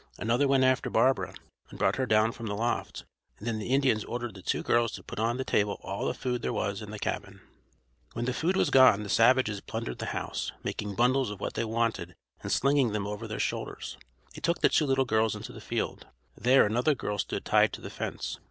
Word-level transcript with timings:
Another 0.17 0.47
went 0.47 0.63
after 0.63 0.89
Barbara 0.89 1.35
and 1.69 1.77
brought 1.77 1.97
her 1.97 2.07
down 2.07 2.31
from 2.31 2.47
the 2.47 2.55
loft, 2.55 3.05
and 3.37 3.45
then 3.45 3.59
the 3.59 3.69
Indians 3.71 4.03
ordered 4.05 4.33
the 4.33 4.41
two 4.41 4.63
girls 4.63 4.93
to 4.93 5.03
put 5.03 5.19
on 5.19 5.37
the 5.37 5.43
table 5.45 5.77
all 5.83 6.07
the 6.07 6.15
food 6.15 6.41
there 6.41 6.51
was 6.51 6.81
in 6.81 6.89
the 6.89 6.97
cabin. 6.97 7.39
When 8.13 8.25
the 8.25 8.33
food 8.33 8.57
was 8.57 8.71
gone 8.71 9.03
the 9.03 9.09
savages 9.09 9.61
plundered 9.61 9.99
the 9.99 10.07
house, 10.07 10.51
making 10.63 10.95
bundles 10.95 11.29
of 11.29 11.39
what 11.39 11.53
they 11.53 11.65
wanted 11.65 12.15
and 12.41 12.51
slinging 12.51 12.93
them 12.93 13.05
over 13.05 13.27
their 13.27 13.37
shoulders. 13.37 13.95
They 14.33 14.41
took 14.41 14.61
the 14.61 14.69
two 14.69 14.87
little 14.87 15.05
girls 15.05 15.35
into 15.35 15.53
the 15.53 15.61
field. 15.61 16.07
There 16.35 16.65
another 16.65 16.95
girl 16.95 17.19
stood 17.19 17.45
tied 17.45 17.71
to 17.73 17.81
the 17.81 17.91
fence. 17.91 18.39